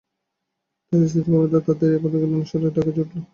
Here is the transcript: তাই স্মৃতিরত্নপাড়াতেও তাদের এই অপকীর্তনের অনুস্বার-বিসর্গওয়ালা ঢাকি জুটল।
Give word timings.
তাই 0.85 1.03
স্মৃতিরত্নপাড়াতেও 1.03 1.65
তাদের 1.67 1.89
এই 1.89 1.97
অপকীর্তনের 1.97 2.27
অনুস্বার-বিসর্গওয়ালা 2.29 2.75
ঢাকি 2.77 2.91
জুটল। 2.97 3.19